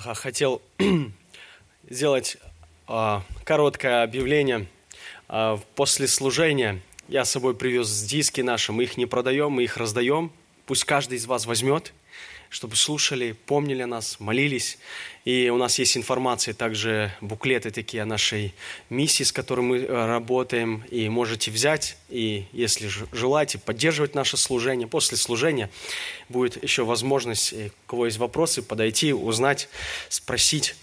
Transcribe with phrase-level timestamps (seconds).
[0.00, 0.62] хотел
[1.88, 2.38] сделать
[2.86, 4.66] а, короткое объявление.
[5.28, 9.76] А, после служения я с собой привез диски наши, мы их не продаем, мы их
[9.76, 10.32] раздаем.
[10.66, 11.92] Пусть каждый из вас возьмет,
[12.52, 14.78] чтобы слушали, помнили нас, молились.
[15.24, 18.54] И у нас есть информация, также буклеты такие о нашей
[18.90, 20.84] миссии, с которой мы э, работаем.
[20.90, 24.86] И можете взять, и если желаете, поддерживать наше служение.
[24.86, 25.70] После служения
[26.28, 29.70] будет еще возможность, у кого есть вопросы, подойти, узнать,
[30.10, 30.76] спросить.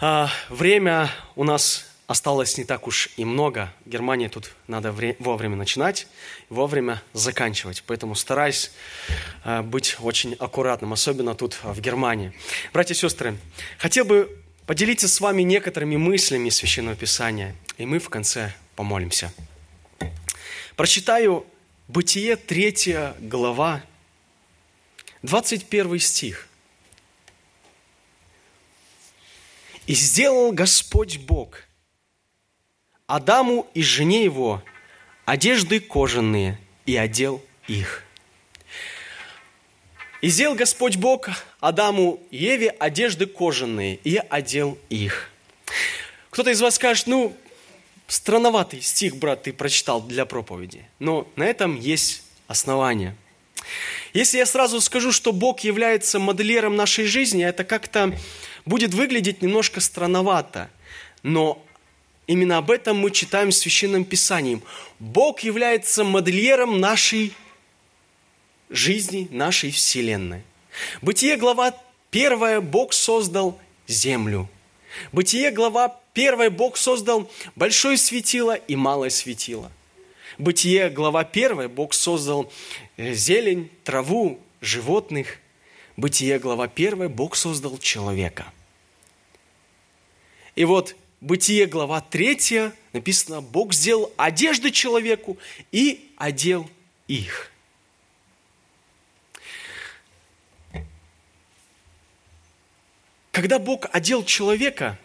[0.00, 3.72] А, время у нас осталось не так уж и много.
[3.84, 6.08] В Германии тут надо вовремя начинать,
[6.48, 7.84] вовремя заканчивать.
[7.86, 8.72] Поэтому стараюсь
[9.44, 12.32] а, быть очень аккуратным, особенно тут в Германии.
[12.72, 13.36] Братья и сестры,
[13.76, 19.32] хотел бы поделиться с вами некоторыми мыслями Священного Писания, и мы в конце помолимся.
[20.76, 21.46] Прочитаю
[21.88, 23.82] Бытие 3 глава,
[25.22, 26.48] 21 стих.
[29.86, 31.67] И сделал Господь Бог
[33.08, 34.62] Адаму и жене его
[35.24, 38.04] одежды кожаные и одел их.
[40.20, 45.30] И сделал Господь Бог Адаму и Еве одежды кожаные и одел их.
[46.28, 47.34] Кто-то из вас скажет, ну,
[48.08, 50.84] странноватый стих, брат, ты прочитал для проповеди.
[50.98, 53.16] Но на этом есть основание.
[54.12, 58.14] Если я сразу скажу, что Бог является моделером нашей жизни, это как-то
[58.66, 60.68] будет выглядеть немножко странновато.
[61.22, 61.64] Но
[62.28, 64.62] именно об этом мы читаем в Священном Писании.
[65.00, 67.32] Бог является модельером нашей
[68.70, 70.42] жизни, нашей Вселенной.
[71.02, 71.74] Бытие, глава
[72.12, 74.48] 1, Бог создал землю.
[75.10, 79.72] Бытие, глава 1, Бог создал большое светило и малое светило.
[80.38, 82.52] Бытие, глава 1, Бог создал
[82.96, 85.38] э, зелень, траву, животных.
[85.96, 88.46] Бытие, глава 1, Бог создал человека–
[90.58, 95.36] и вот Бытие, глава 3, написано, Бог сделал одежды человеку
[95.72, 96.70] и одел
[97.08, 97.50] их.
[103.32, 104.98] Когда Бог одел человека,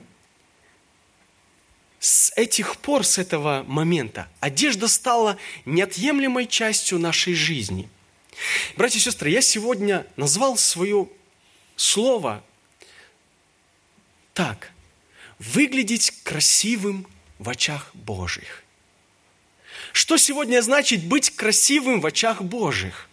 [1.99, 7.89] с этих пор, с этого момента, одежда стала неотъемлемой частью нашей жизни.
[8.75, 11.07] Братья и сестры, я сегодня назвал свое
[11.75, 12.43] слово
[14.33, 14.72] так
[15.43, 17.07] выглядеть красивым
[17.39, 18.63] в очах Божьих.
[19.91, 23.09] Что сегодня значит быть красивым в очах Божьих?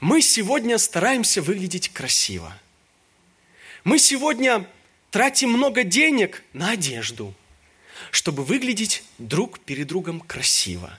[0.00, 2.56] Мы сегодня стараемся выглядеть красиво.
[3.84, 4.68] Мы сегодня
[5.10, 7.34] тратим много денег на одежду,
[8.10, 10.98] чтобы выглядеть друг перед другом красиво,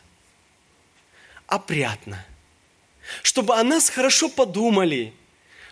[1.46, 2.26] опрятно,
[3.22, 5.14] чтобы о нас хорошо подумали–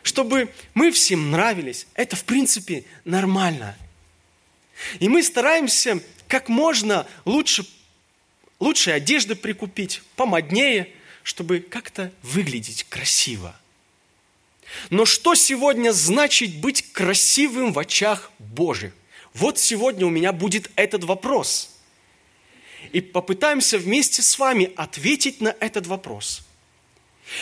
[0.05, 1.87] чтобы мы всем нравились.
[1.95, 3.75] Это, в принципе, нормально.
[4.99, 7.65] И мы стараемся как можно лучше,
[8.59, 10.91] лучшие одежды прикупить, помоднее,
[11.23, 13.59] чтобы как-то выглядеть красиво.
[14.91, 18.93] Но что сегодня значит быть красивым в очах Божьих?
[19.33, 21.71] Вот сегодня у меня будет этот вопрос.
[22.91, 26.44] И попытаемся вместе с вами ответить на этот вопрос.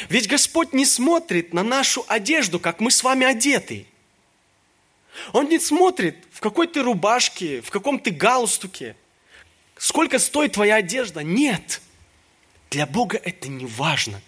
[0.10, 3.86] Ведь Господь не смотрит на нашу одежду, как мы с вами одеты.
[5.32, 8.96] Он не смотрит, в какой ты рубашке, в каком ты галстуке,
[9.78, 11.22] сколько стоит твоя одежда.
[11.22, 11.82] Нет.
[12.70, 14.22] Для Бога это не важно.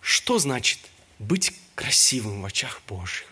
[0.00, 0.80] Что значит
[1.18, 3.31] быть красивым в очах Божьих?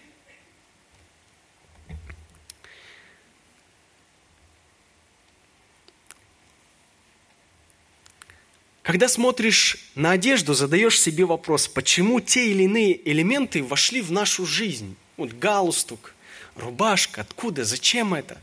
[8.82, 14.46] Когда смотришь на одежду, задаешь себе вопрос, почему те или иные элементы вошли в нашу
[14.46, 14.96] жизнь.
[15.16, 16.14] Вот галстук,
[16.56, 18.40] рубашка, откуда, зачем это?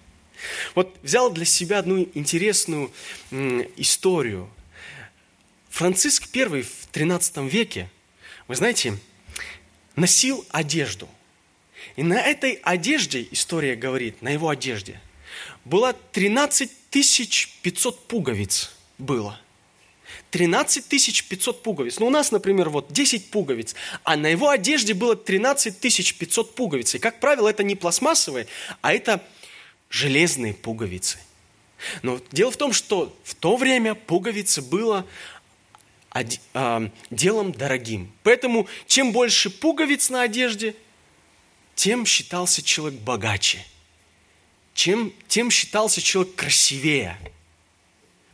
[0.75, 2.92] Вот взял для себя одну интересную
[3.78, 4.48] историю.
[5.69, 7.90] Франциск I в 13 веке,
[8.48, 8.98] вы знаете,
[9.95, 11.10] носил одежду.
[11.95, 15.01] И на этой одежде, история говорит, на его одежде,
[15.66, 19.42] было 13 500 пуговиц было–
[20.31, 20.88] 13
[21.27, 22.00] 500 пуговиц.
[22.00, 26.95] Ну, у нас, например, вот 10 пуговиц, а на его одежде было 13 500 пуговиц.
[26.95, 28.48] И, как правило, это не пластмассовые,
[28.81, 29.24] а это
[29.89, 31.19] железные пуговицы.
[32.01, 35.06] Но дело в том, что в то время пуговицы было
[36.54, 38.12] а, делом дорогим.
[38.24, 40.75] Поэтому чем больше пуговиц на одежде,
[41.75, 43.63] тем считался человек богаче.
[44.74, 47.18] Чем, тем считался человек красивее,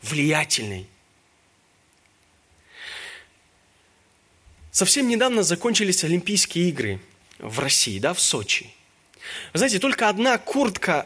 [0.01, 0.87] влиятельный.
[4.73, 6.99] Совсем недавно закончились Олимпийские игры
[7.37, 8.73] в России, да, в Сочи.
[9.53, 11.05] Вы знаете, только одна куртка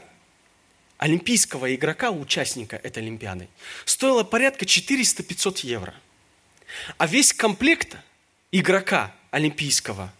[0.98, 3.50] олимпийского игрока, участника этой Олимпиады,
[3.84, 5.94] стоила порядка 400-500 евро.
[6.98, 7.98] А весь комплект
[8.54, 10.14] игрока олимпийского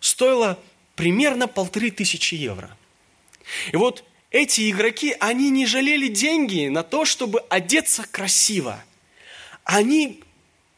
[0.00, 0.58] стоило
[0.96, 2.76] примерно полторы тысячи евро.
[3.70, 4.02] И вот
[4.32, 8.82] эти игроки, они не жалели деньги на то, чтобы одеться красиво.
[9.62, 10.24] Они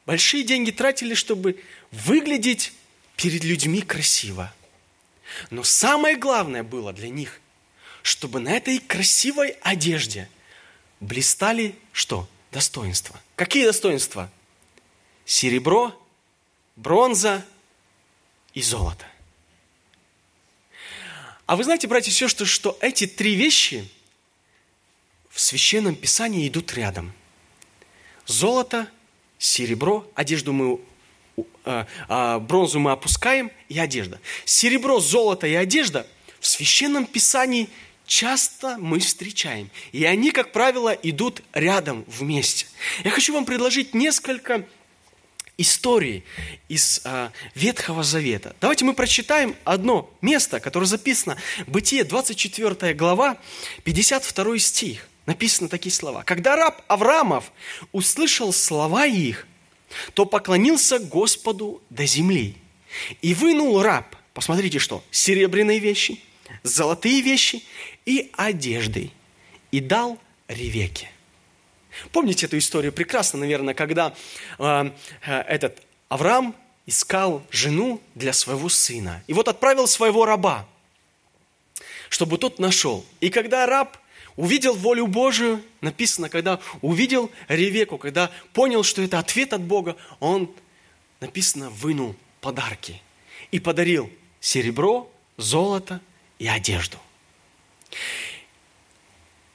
[0.07, 2.73] большие деньги тратили, чтобы выглядеть
[3.17, 4.53] перед людьми красиво.
[5.51, 7.41] Но самое главное было для них,
[8.03, 10.29] чтобы на этой красивой одежде
[11.01, 12.29] блистали что?
[12.51, 13.21] Достоинства.
[13.37, 14.31] Какие достоинства?
[15.25, 15.97] Серебро,
[16.75, 17.47] бронза
[18.55, 19.07] и золото.
[21.47, 23.89] А вы знаете, братья и сестры, что эти три вещи
[25.31, 27.13] в Священном Писании идут рядом.
[28.27, 28.89] Золото,
[29.41, 30.79] серебро, одежду мы
[31.65, 34.21] а, а, бронзу мы опускаем и одежда.
[34.45, 36.07] Серебро, золото и одежда
[36.39, 37.69] в Священном Писании
[38.07, 39.71] часто мы встречаем.
[39.93, 42.67] И они, как правило, идут рядом вместе.
[43.03, 44.67] Я хочу вам предложить несколько
[45.57, 46.25] историй
[46.69, 48.55] из а, Ветхого Завета.
[48.61, 51.37] Давайте мы прочитаем одно место, которое записано.
[51.67, 53.39] Бытие, 24 глава,
[53.85, 55.10] 52 стих.
[55.27, 56.23] Написаны такие слова.
[56.25, 57.53] «Когда раб Авраамов
[57.93, 59.47] услышал слова их,
[60.15, 62.57] то поклонился Господу до земли.
[63.23, 66.23] И вынул раб, посмотрите что, серебряные вещи,
[66.63, 67.63] золотые вещи
[68.07, 69.11] и одежды,
[69.71, 70.19] и дал
[70.49, 71.11] Ревеке.
[72.13, 74.15] Помните эту историю прекрасно, наверное, когда
[74.59, 74.91] э,
[75.27, 76.57] э, этот Авраам
[76.87, 79.23] искал жену для своего сына.
[79.27, 80.67] И вот отправил своего раба,
[82.09, 83.05] чтобы тот нашел.
[83.21, 83.97] И когда раб
[84.41, 90.51] увидел волю Божию, написано, когда увидел Ревеку, когда понял, что это ответ от Бога, он,
[91.21, 93.03] написано, вынул подарки
[93.51, 94.11] и подарил
[94.41, 96.01] серебро, золото
[96.39, 96.97] и одежду.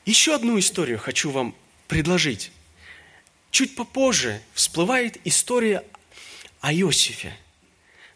[0.06, 1.56] Еще одну историю хочу вам
[1.88, 2.52] предложить.
[3.50, 5.84] Чуть попозже всплывает история
[6.62, 7.36] о Иосифе.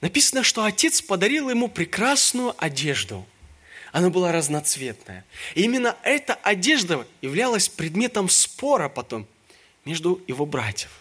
[0.02, 3.26] Написано, что отец подарил ему прекрасную одежду–
[3.92, 5.26] она была разноцветная.
[5.56, 9.28] И именно эта одежда являлась предметом спора потом
[9.86, 10.92] между его братьев.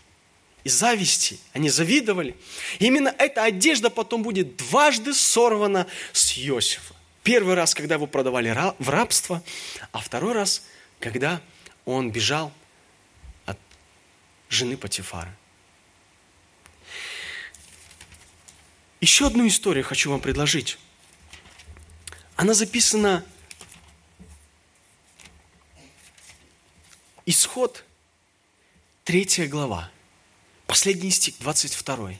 [0.64, 2.36] И зависти, они завидовали.
[2.78, 6.94] И именно эта одежда потом будет дважды сорвана с Иосифа.
[7.22, 9.42] Первый раз, когда его продавали в рабство,
[9.92, 10.62] а второй раз,
[10.98, 11.40] когда
[11.84, 12.52] он бежал
[13.46, 13.58] от
[14.48, 15.34] жены Патифара.
[19.00, 20.78] Еще одну историю хочу вам предложить.
[22.38, 23.24] Она записана
[27.26, 27.84] Исход,
[29.02, 29.90] третья глава,
[30.68, 32.12] последний стих, 22.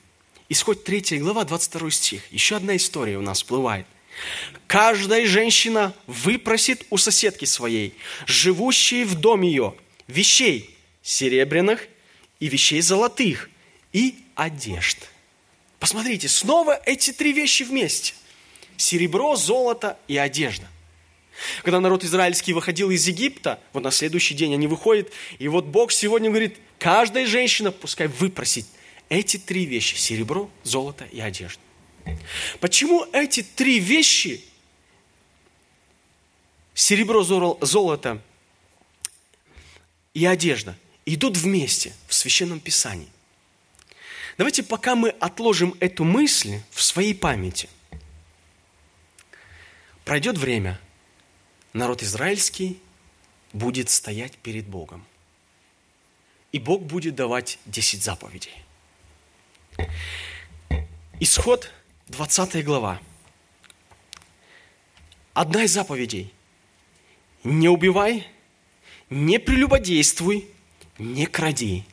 [0.49, 2.33] Исход третья глава, 22 стих.
[2.33, 3.87] Еще одна история у нас всплывает.
[4.67, 7.95] Каждая женщина выпросит у соседки своей,
[8.27, 9.77] живущей в доме ее,
[10.09, 11.87] вещей серебряных
[12.41, 13.51] и вещей золотых
[13.93, 14.99] и одежд.
[15.79, 18.15] Посмотрите, снова эти три вещи вместе–
[18.79, 20.67] серебро, золото и одежда.
[21.63, 25.93] Когда народ израильский выходил из Египта, вот на следующий день они выходят, и вот Бог
[25.93, 28.67] сегодня говорит, каждая женщина пускай выпросит
[29.09, 31.61] эти три вещи– серебро, золото и одежда.
[32.61, 34.45] Почему эти три вещи–
[36.75, 37.23] серебро,
[37.61, 38.21] золото
[40.15, 43.09] и одежда– идут вместе в Священном Писании?
[44.37, 47.69] Давайте пока мы отложим эту мысль в своей памяти–
[50.09, 50.81] Пройдет время,
[51.75, 52.81] народ израильский
[53.53, 55.05] будет стоять перед Богом.
[56.51, 58.55] И Бог будет давать 10 заповедей.
[61.21, 61.71] Исход
[62.07, 63.03] 20 глава.
[65.35, 66.33] Одна из заповедей.
[67.45, 68.27] Не убивай,
[69.11, 70.49] не прелюбодействуй,
[70.97, 71.85] не кради.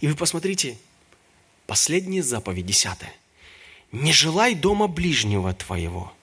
[0.00, 0.78] И вы посмотрите,
[1.66, 3.12] последняя заповедь, десятая.
[3.92, 6.14] Не желай дома ближнего твоего–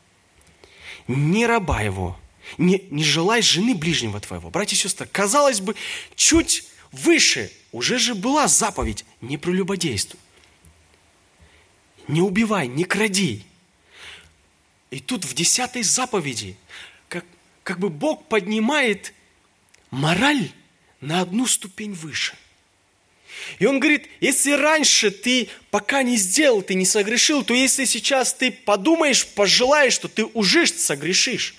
[1.07, 2.19] не раба его,
[2.57, 4.49] не, не желай жены ближнего твоего.
[4.49, 5.75] Братья и сестры, казалось бы,
[6.15, 10.19] чуть выше уже же была заповедь «не прелюбодействуй».
[12.07, 13.43] Не убивай, не кради.
[14.91, 16.55] И тут в десятой заповеди
[17.09, 17.25] как,
[17.63, 19.13] как бы Бог поднимает
[19.89, 20.51] мораль
[21.01, 22.35] на одну ступень выше.
[23.59, 28.33] И он говорит, если раньше ты пока не сделал, ты не согрешил, то если сейчас
[28.33, 31.55] ты подумаешь, пожелаешь, что ты уже согрешишь.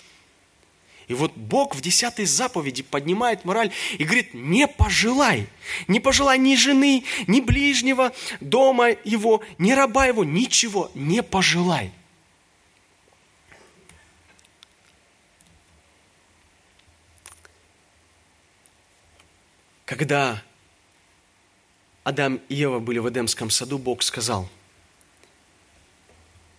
[1.08, 5.46] И вот Бог в десятой заповеди поднимает мораль и говорит, не пожелай,
[5.86, 11.92] не пожелай ни жены, ни ближнего, дома его, ни раба его, ничего, не пожелай.
[19.84, 20.42] Когда
[22.06, 24.48] Адам и Ева были в Эдемском саду, Бог сказал,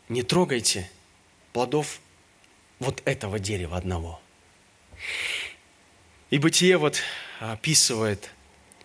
[0.09, 0.91] не трогайте
[1.53, 1.99] плодов
[2.79, 4.21] вот этого дерева одного–
[6.29, 6.97] и Бытие вот
[7.39, 8.31] описывает,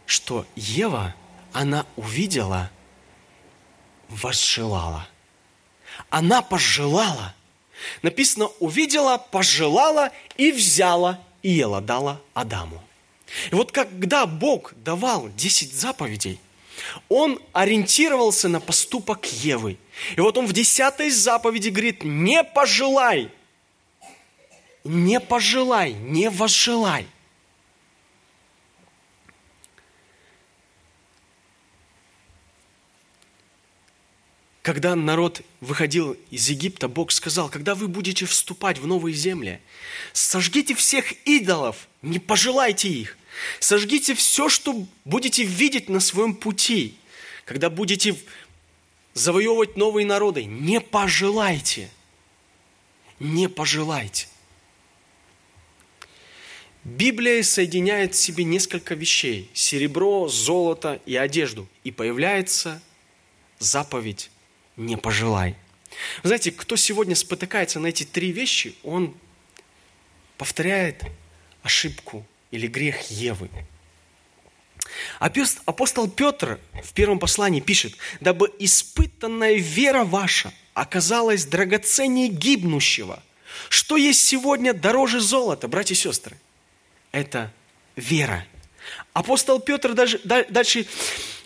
[0.07, 1.15] что Ева,
[1.53, 2.71] она увидела,
[4.09, 5.09] возжелала.
[6.09, 7.35] Она пожелала.
[8.03, 12.83] Написано, увидела, пожелала и взяла, и ела, дала Адаму.
[13.51, 16.39] И вот когда Бог давал 10 заповедей,
[17.09, 19.79] он ориентировался на поступок Евы.
[20.17, 23.31] И вот он в десятой заповеди говорит, не пожелай–
[24.85, 27.07] не пожелай, не возжелай.
[34.63, 39.61] Когда народ выходил из Египта, Бог сказал, когда вы будете вступать в новые земли,
[40.13, 43.19] сожгите всех идолов, не пожелайте их.
[43.61, 46.97] Сожгите все, что будете видеть на своем пути.
[47.45, 48.17] Когда будете
[49.15, 51.91] завоевывать новые народы, не пожелайте.
[53.19, 54.29] Не пожелайте.
[56.85, 59.49] Библия соединяет в себе несколько вещей.
[59.55, 61.69] Серебро, золото и одежду.
[61.85, 62.83] И появляется
[63.59, 64.31] заповедь
[64.77, 65.57] «не пожелай».
[66.23, 69.15] Вы знаете, кто сегодня спотыкается на эти три вещи, он
[70.39, 71.05] повторяет
[71.63, 73.51] ошибку или грех Евы.
[75.19, 83.21] Апостол Петр в первом послании пишет, «Дабы испытанная вера ваша оказалась драгоценнее гибнущего,
[83.69, 86.37] что есть сегодня дороже золота, братья и сестры»
[87.13, 87.53] это
[87.95, 88.47] вера.
[89.13, 90.87] Апостол Петр даже, дальше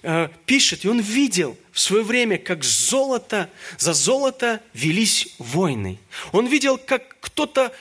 [0.02, 5.98] э, пишет, и он видел в свое время, как золото, за золото велись войны.
[6.32, 7.74] Он видел, как кто-то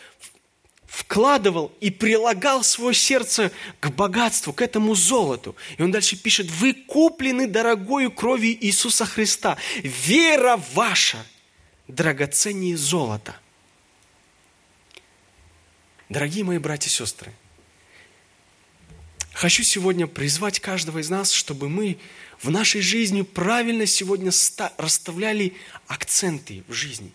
[0.88, 5.56] вкладывал и прилагал свое сердце к богатству, к этому золоту.
[5.78, 9.58] И он дальше пишет, вы куплены дорогою кровью Иисуса Христа.
[9.84, 11.26] Вера ваша
[11.88, 13.36] драгоценнее золота.
[16.10, 17.34] Дорогие мои братья и сестры,
[19.36, 21.98] Хочу сегодня призвать каждого из нас, чтобы мы
[22.42, 24.32] в нашей жизни правильно сегодня
[24.78, 25.54] расставляли
[25.88, 27.12] акценты в жизни.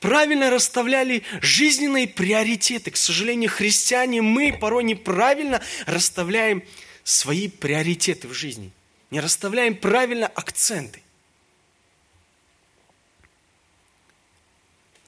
[0.00, 2.90] Правильно расставляли жизненные приоритеты.
[2.90, 6.62] К сожалению, христиане, мы порой неправильно расставляем
[7.04, 8.70] свои приоритеты в жизни.
[9.10, 11.00] Не расставляем правильно акценты.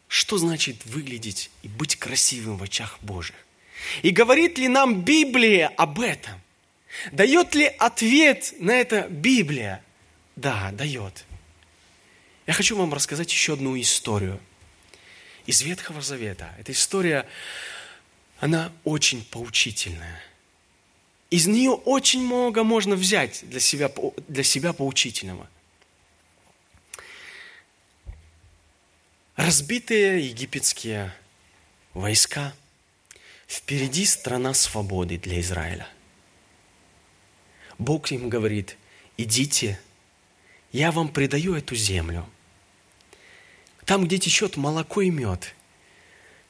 [0.09, 3.37] Что значит выглядеть и быть красивым в очах Божьих?
[4.03, 6.41] И говорит ли нам Библия об этом?
[7.13, 9.83] Дает ли ответ на это Библия?
[10.37, 11.25] Да, дает.
[12.47, 14.41] Я хочу вам рассказать еще одну историю
[15.47, 16.55] из Ветхого Завета.
[16.59, 17.27] Эта история,
[18.39, 20.21] она очень поучительная.
[21.31, 23.91] Из нее очень много можно взять для себя,
[24.29, 25.49] для себя поучительного.
[29.37, 31.15] Разбитые египетские
[31.95, 32.55] войска–
[33.47, 35.89] Впереди страна свободы для Израиля.
[37.79, 38.77] Бог им говорит,
[39.17, 39.79] идите,
[40.73, 42.29] я вам предаю эту землю.
[43.87, 45.55] Там, где течет молоко и мед,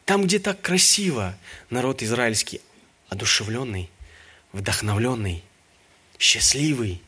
[0.05, 1.39] там, где так красиво,
[1.71, 2.61] народ израильский
[3.09, 3.91] одушевленный,
[4.53, 5.45] вдохновленный,
[6.19, 7.03] счастливый,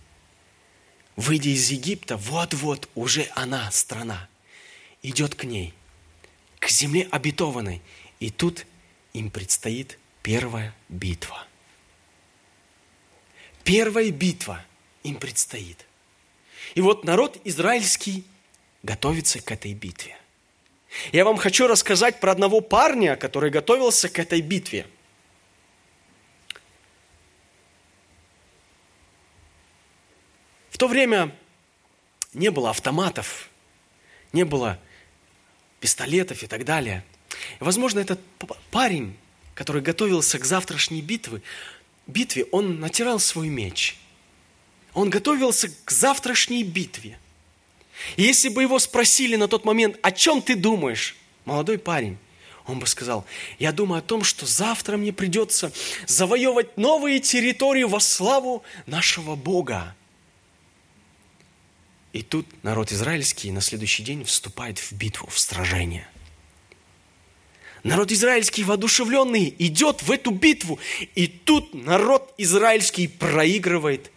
[1.16, 4.28] выйдя из Египта, вот-вот уже она, страна,
[5.02, 5.74] идет к ней,
[6.60, 7.82] к земле обетованной.
[8.20, 8.64] И тут–
[9.12, 11.46] им предстоит первая битва.
[13.64, 14.64] Первая битва
[15.02, 15.84] им предстоит.
[16.74, 18.24] И вот народ израильский
[18.82, 20.16] готовится к этой битве.
[21.12, 24.86] Я вам хочу рассказать про одного парня, который готовился к этой битве.
[30.70, 31.34] В то время
[32.32, 33.50] не было автоматов,
[34.32, 34.78] не было
[35.80, 37.04] пистолетов и так далее–
[37.60, 38.20] возможно, этот
[38.70, 39.16] парень,
[39.54, 41.42] который готовился к завтрашней битве,
[42.06, 43.96] битве, он натирал свой меч.
[44.94, 47.18] Он готовился к завтрашней битве.
[48.16, 52.18] И если бы его спросили на тот момент, о чем ты думаешь, молодой парень,
[52.66, 53.24] он бы сказал,
[53.58, 55.72] я думаю о том, что завтра мне придется
[56.06, 59.94] завоевывать новые территории во славу нашего Бога.
[62.12, 66.08] И тут народ израильский на следующий день вступает в битву, в сражение–
[67.84, 70.78] Народ израильский воодушевленный идет в эту битву.
[71.14, 74.10] И тут народ израильский проигрывает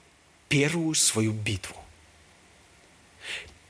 [0.50, 1.76] первую свою битву.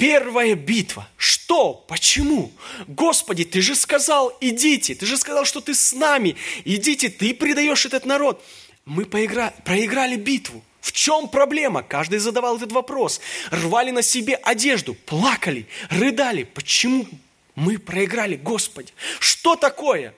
[0.02, 1.08] Первая битва.
[1.16, 1.76] Что?
[1.76, 2.52] Почему?
[2.88, 4.96] Господи, ты же сказал, идите.
[4.96, 6.36] Ты же сказал, что ты с нами.
[6.66, 8.44] Идите, ты предаешь этот народ.
[8.86, 9.54] Мы поигра...
[9.64, 10.66] проиграли битву.
[10.80, 11.84] В чем проблема?
[11.84, 13.22] Каждый задавал этот вопрос.
[13.52, 16.46] Рвали на себе одежду, плакали, рыдали.
[16.46, 17.08] Почему
[17.54, 18.92] мы проиграли, Господи?
[19.20, 20.16] Что такое?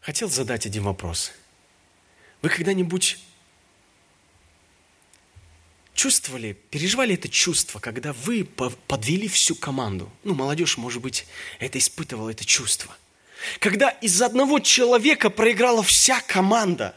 [0.00, 1.32] Хотел задать один вопрос.
[2.40, 3.18] Вы когда-нибудь
[6.00, 10.10] чувствовали, переживали это чувство, когда вы подвели всю команду?
[10.24, 11.26] Ну, молодежь, может быть,
[11.58, 12.96] это испытывала, это чувство.
[13.58, 16.94] Когда из одного человека проиграла вся команда.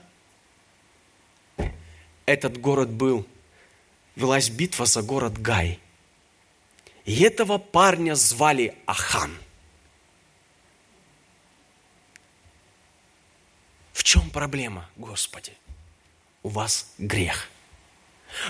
[2.25, 3.27] Этот город был,
[4.15, 5.81] велась битва за город Гай.
[7.03, 9.37] И этого парня звали Ахан.
[13.91, 15.51] В чем проблема, Господи?
[16.41, 17.49] У вас грех.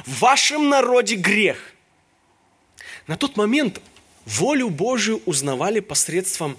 [0.06, 1.58] В вашем народе грех.
[3.08, 3.82] На тот момент
[4.26, 6.58] волю Божию узнавали посредством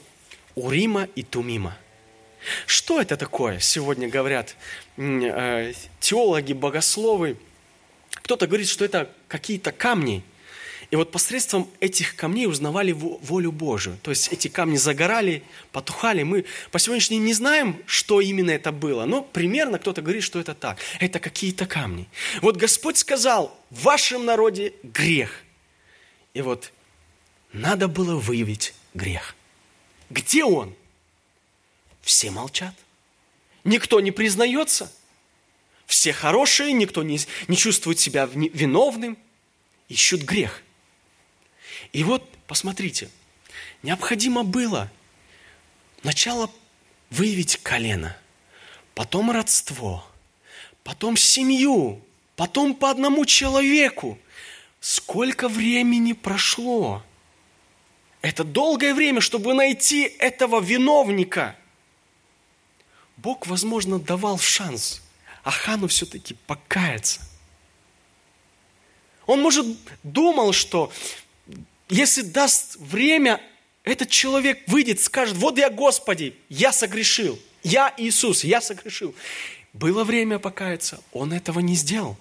[0.54, 1.76] Урима и Тумима.
[2.66, 3.58] Что это такое?
[3.58, 4.56] Сегодня говорят
[4.96, 7.38] э, теологи, богословы.
[8.10, 10.22] Кто-то говорит, что это какие-то камни.
[10.90, 13.98] И вот посредством этих камней узнавали волю Божию.
[14.02, 16.22] То есть эти камни загорали, потухали.
[16.22, 19.04] Мы по сегодняшнему день не знаем, что именно это было.
[19.04, 20.78] Но примерно кто-то говорит, что это так.
[21.00, 22.08] Это какие-то камни.
[22.42, 25.42] Вот Господь сказал, в вашем народе грех.
[26.34, 26.72] И вот
[27.52, 29.34] надо было выявить грех.
[30.10, 30.74] Где он?
[32.02, 32.74] Все молчат.
[33.64, 34.92] Никто не признается.
[35.86, 39.16] Все хорошие, никто не, не чувствует себя виновным.
[39.88, 40.62] Ищут грех.
[41.94, 43.08] И вот, посмотрите,
[43.84, 44.90] необходимо было
[46.02, 46.50] сначала
[47.08, 48.16] выявить колено,
[48.96, 50.04] потом родство,
[50.82, 52.04] потом семью,
[52.34, 54.18] потом по одному человеку.
[54.80, 57.04] Сколько времени прошло?
[58.22, 61.56] Это долгое время, чтобы найти этого виновника.
[63.16, 65.00] Бог, возможно, давал шанс
[65.44, 67.20] Ахану все-таки покаяться.
[69.26, 69.66] Он, может,
[70.02, 70.92] думал, что
[71.88, 73.40] если даст время,
[73.84, 77.38] этот человек выйдет, скажет, вот я, Господи, я согрешил.
[77.62, 79.14] Я Иисус, я согрешил.
[79.72, 82.16] Было время покаяться, он этого не сделал.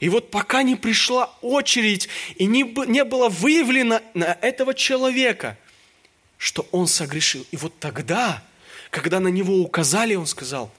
[0.00, 5.56] И вот пока не пришла очередь и не, не было выявлено на этого человека,
[6.36, 7.46] что он согрешил.
[7.50, 8.42] И вот тогда,
[8.90, 10.72] когда на него указали, он сказал,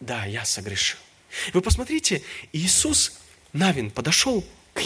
[0.00, 0.98] да, я согрешил.
[1.52, 3.18] Вы посмотрите, Иисус
[3.52, 4.80] Навин подошел к,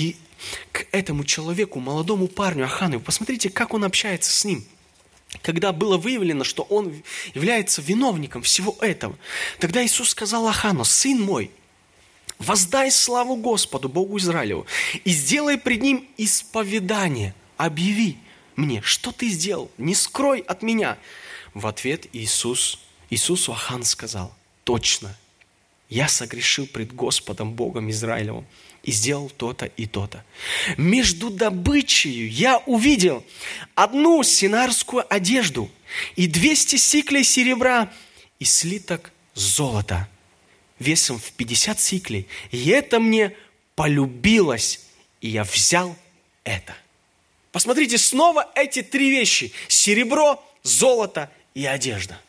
[0.73, 3.01] к этому человеку, молодому парню Ахану.
[3.01, 4.65] Посмотрите, как он общается с ним.
[5.43, 7.03] Когда было выявлено, что он
[7.35, 9.17] является виновником всего этого,
[9.59, 11.51] тогда Иисус сказал Ахану, сын мой,
[12.41, 14.67] Воздай славу Господу, Богу Израилеву,
[15.05, 17.35] и сделай пред Ним исповедание.
[17.59, 18.17] Объяви
[18.57, 20.97] мне, что ты сделал, не скрой от меня.
[21.53, 25.15] В ответ Иисус, Иисусу Ахан сказал, точно,
[25.91, 28.47] я согрешил пред Господом Богом Израилевым
[28.83, 30.25] и сделал то-то и то-то.
[30.77, 33.25] Между добычей я увидел
[33.75, 35.71] одну синарскую одежду
[36.17, 37.93] и 200 сиклей серебра
[38.39, 40.09] и слиток золота–
[40.81, 42.27] весом в 50 сиклей.
[42.51, 43.37] И это мне
[43.77, 44.81] полюбилось,
[45.21, 45.97] и я взял
[46.43, 46.75] это.
[47.53, 49.53] Посмотрите, снова эти три вещи.
[49.69, 52.21] Серебро, золото и одежда.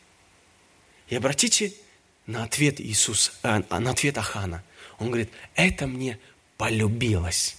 [1.08, 1.72] И обратите
[2.26, 4.62] на ответ Иисуса, э, на ответ Ахана.
[4.98, 6.18] Он говорит, это мне
[6.62, 7.56] полюбилось.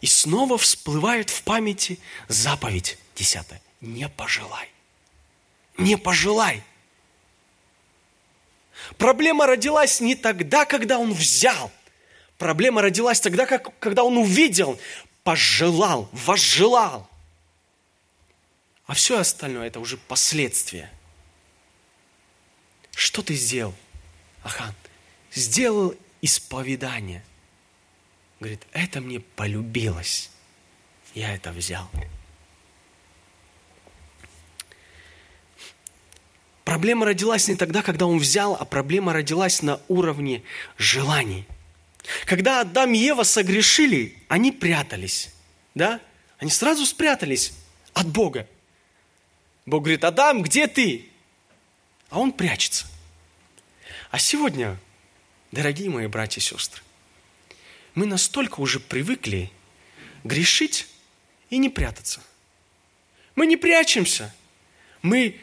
[0.00, 3.60] И снова всплывает в памяти заповедь десятая.
[3.82, 4.70] Не пожелай.
[5.76, 6.62] Не пожелай.
[8.96, 11.70] Проблема родилась не тогда, когда он взял.
[12.38, 14.80] Проблема родилась тогда, как, когда он увидел,
[15.22, 17.06] пожелал, возжелал.
[18.86, 20.90] А все остальное это уже последствия.
[22.92, 23.74] Что ты сделал,
[24.42, 24.74] Ахан?
[25.34, 27.24] Сделал исповедание.
[28.38, 30.30] Говорит, это мне полюбилось.
[31.14, 31.90] Я это взял.
[36.64, 40.42] Проблема родилась не тогда, когда он взял, а проблема родилась на уровне
[40.78, 41.46] желаний.
[42.26, 45.34] Когда Адам и Ева согрешили, они прятались.
[45.74, 46.00] Да?
[46.38, 47.52] Они сразу спрятались
[47.92, 48.46] от Бога.
[49.66, 51.08] Бог говорит, Адам, где ты?
[52.08, 52.86] А он прячется.
[54.10, 54.78] А сегодня,
[55.52, 56.82] дорогие мои братья и сестры,
[57.94, 59.50] мы настолько уже привыкли
[60.24, 60.86] грешить
[61.50, 62.22] и не прятаться.
[63.34, 64.34] Мы не прячемся.
[65.02, 65.40] Мы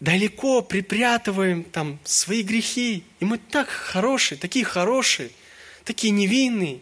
[0.00, 3.04] далеко припрятываем там свои грехи.
[3.20, 5.30] И мы так хорошие, такие хорошие,
[5.84, 6.80] такие невинные.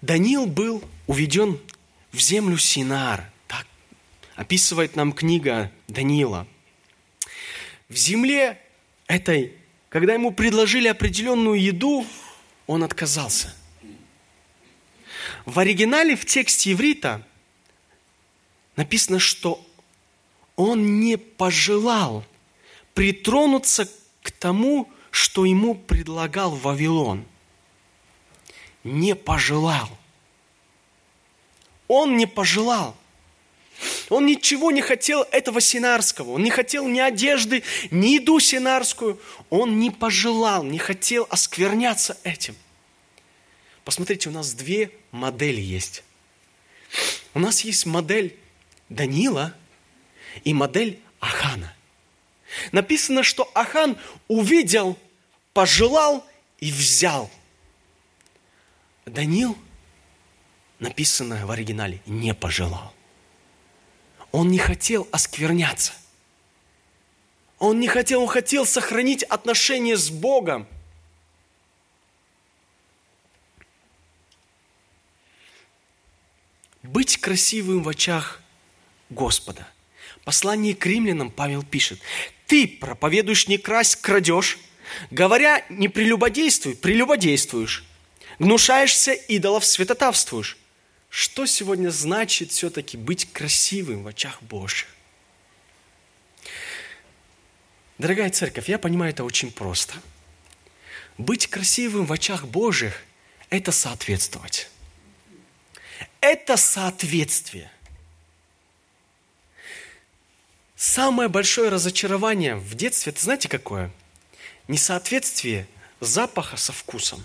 [0.00, 1.60] Даниил был уведен
[2.10, 3.30] в землю Синар.
[4.36, 6.46] Описывает нам книга Даниила.
[7.88, 8.60] В земле
[9.06, 9.54] этой,
[9.88, 12.06] когда ему предложили определенную еду,
[12.66, 13.54] он отказался.
[15.44, 17.26] В оригинале, в тексте иврита
[18.76, 19.66] написано, что
[20.56, 22.24] он не пожелал
[22.94, 23.88] притронуться
[24.22, 27.24] к тому, что ему предлагал Вавилон.
[28.84, 29.88] Не пожелал.
[31.88, 32.96] Он не пожелал.
[34.10, 36.32] Он ничего не хотел этого синарского.
[36.32, 39.20] Он не хотел ни одежды, ни еду синарскую.
[39.50, 42.56] Он не пожелал, не хотел оскверняться этим.
[43.84, 46.02] Посмотрите, у нас две модели есть.
[47.34, 48.36] У нас есть модель
[48.88, 49.54] Данила
[50.42, 51.72] и модель Ахана.
[52.72, 53.96] Написано, что Ахан
[54.26, 54.98] увидел,
[55.52, 56.26] пожелал
[56.58, 57.30] и взял.
[59.06, 59.56] Данил,
[60.80, 62.92] написано в оригинале, не пожелал.
[64.32, 65.92] Он не хотел оскверняться.
[67.58, 70.66] Он не хотел, он хотел сохранить отношения с Богом.
[76.82, 78.40] Быть красивым в очах
[79.10, 79.68] Господа.
[80.24, 82.00] Послание к римлянам Павел пишет,
[82.46, 84.58] ты проповедуешь не красть, крадешь,
[85.10, 87.84] говоря не прелюбодействуй, прелюбодействуешь,
[88.38, 90.56] гнушаешься идолов, святотавствуешь.
[91.10, 94.86] Что сегодня значит все-таки быть красивым в очах Божьих?
[97.98, 99.94] Дорогая церковь, я понимаю, это очень просто.
[101.18, 103.02] Быть красивым в очах Божьих–
[103.50, 104.70] это соответствовать.
[106.20, 107.70] Это соответствие.
[110.76, 113.90] Самое большое разочарование в детстве, это знаете какое?
[114.68, 115.66] Несоответствие
[115.98, 117.22] запаха со вкусом.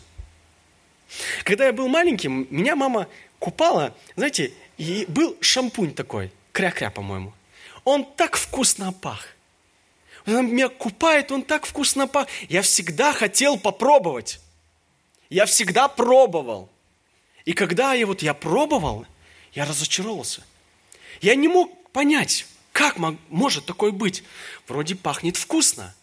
[1.44, 3.08] Когда я был маленьким, меня мама
[3.40, 7.34] купала, знаете, и был шампунь такой, кря-кря, по-моему.
[7.84, 9.28] Он так вкусно пах.
[10.26, 12.28] Она меня купает, он так вкусно пах.
[12.50, 14.40] Я всегда хотел попробовать.
[15.30, 16.70] Я всегда пробовал.
[17.46, 19.06] И когда я вот я пробовал,
[19.54, 20.44] я разочаровался.
[21.22, 22.98] Я не мог понять, как
[23.30, 24.24] может такое быть.
[24.68, 25.96] Вроде пахнет вкусно,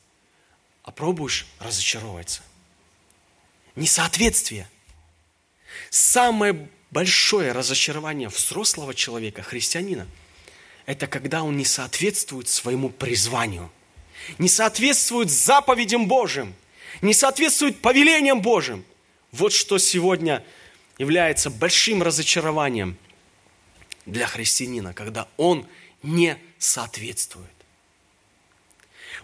[0.85, 2.43] а пробуешь, разочаровывается.
[3.75, 4.69] Несоответствие.
[5.91, 10.07] Самое большое разочарование взрослого человека, христианина,
[10.87, 13.73] это когда он не соответствует своему призванию,
[14.39, 16.55] не соответствует заповедям Божьим,
[17.01, 18.85] не соответствует повелениям Божьим.
[19.33, 20.45] Вот что сегодня
[20.99, 22.99] является большим разочарованием
[24.05, 25.67] для христианина, когда он
[26.03, 27.49] не соответствует.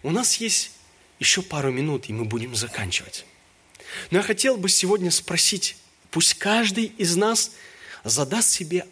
[0.03, 0.73] У нас есть
[1.19, 3.27] еще пару минут, и мы будем заканчивать.
[4.11, 5.77] Но я хотел бы сегодня спросить
[6.11, 7.53] Пусть каждый из нас
[8.05, 8.87] задаст себе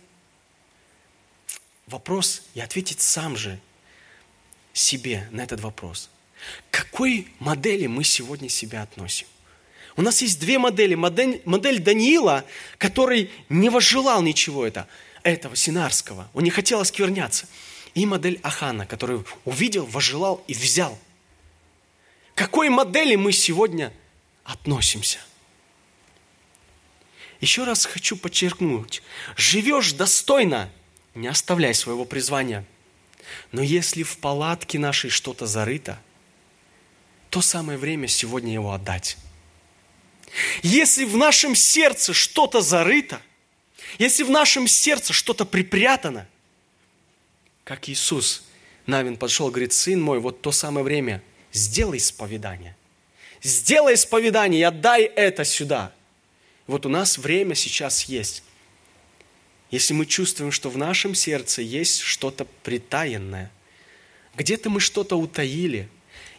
[1.86, 3.58] вопрос и ответит сам же
[4.72, 6.10] себе на этот вопрос.
[6.70, 9.26] К какой модели мы сегодня себя относим?
[9.96, 10.94] У нас есть две модели.
[10.94, 12.44] Модель, модель Даниила,
[12.76, 14.86] который не возжелал ничего это,
[15.22, 16.28] этого синарского.
[16.34, 17.46] Он не хотел оскверняться.
[17.94, 20.98] И модель Ахана, который увидел, возжелал и взял.
[22.34, 23.90] К какой модели мы сегодня
[24.44, 25.18] относимся?
[27.40, 29.02] Еще раз хочу подчеркнуть,
[29.36, 30.70] живешь достойно,
[31.14, 32.64] не оставляй своего призвания.
[33.52, 36.00] Но если в палатке нашей что-то зарыто,
[37.30, 39.18] то самое время сегодня его отдать.
[40.62, 43.20] Если в нашем сердце что-то зарыто,
[43.98, 46.26] если в нашем сердце что-то припрятано,
[47.64, 48.44] как Иисус,
[48.86, 51.22] Навин подошел, говорит, сын мой, вот то самое время,
[51.52, 52.76] сделай исповедание.
[53.42, 55.92] Сделай исповедание и отдай это сюда.
[56.66, 58.42] Вот у нас время сейчас есть.
[59.70, 63.50] Если мы чувствуем, что в нашем сердце есть что-то притаянное,
[64.34, 65.88] где-то мы что-то утаили,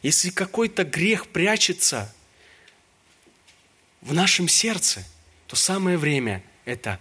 [0.02, 2.14] если какой-то грех прячется
[4.02, 5.04] в нашем сердце,
[5.48, 7.00] то самое время это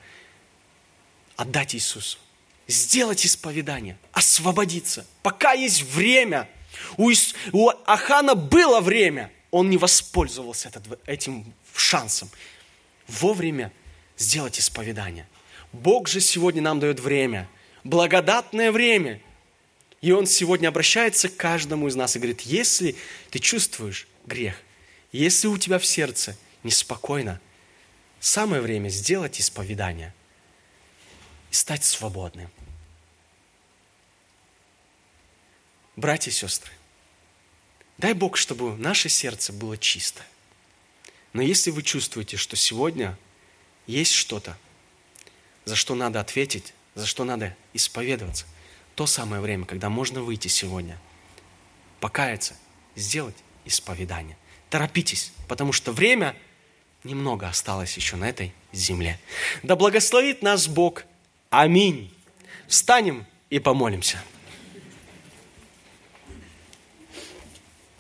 [1.36, 2.18] отдать Иисусу,
[2.66, 5.06] сделать исповедание, освободиться.
[5.22, 6.48] Пока есть время.
[6.96, 7.34] У, Ис...
[7.52, 10.72] у Ахана было время, он не воспользовался
[11.06, 12.30] этим шансом
[13.08, 13.72] вовремя
[14.16, 15.26] сделать исповедание.
[15.72, 17.48] Бог же сегодня нам дает время,
[17.84, 19.20] благодатное время.
[20.00, 22.96] И Он сегодня обращается к каждому из нас и говорит, если
[23.30, 24.56] ты чувствуешь грех,
[25.12, 27.40] если у тебя в сердце неспокойно,
[28.20, 30.14] самое время сделать исповедание
[31.50, 32.50] и стать свободным.
[35.96, 36.72] Братья и сестры,
[37.96, 40.22] дай Бог, чтобы наше сердце было чисто.
[41.36, 43.14] Но если вы чувствуете, что сегодня
[43.86, 44.56] есть что-то,
[45.66, 48.46] за что надо ответить, за что надо исповедоваться,
[48.94, 50.98] то самое время, когда можно выйти сегодня,
[52.00, 52.56] покаяться,
[52.94, 54.38] сделать исповедание.
[54.70, 56.34] Торопитесь, потому что время
[57.04, 59.20] немного осталось еще на этой земле.
[59.62, 61.04] Да благословит нас Бог.
[61.50, 62.10] Аминь.
[62.66, 64.22] Встанем и помолимся.